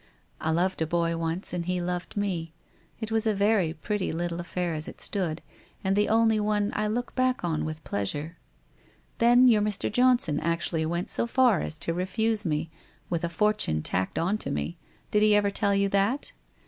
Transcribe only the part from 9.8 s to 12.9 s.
Johnson actually went so far as to refuse me,